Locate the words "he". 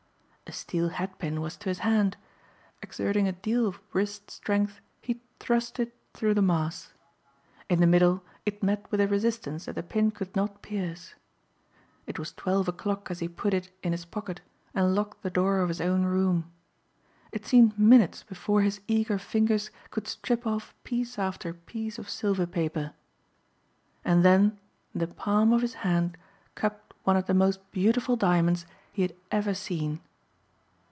5.01-5.21, 13.19-13.29, 28.91-29.01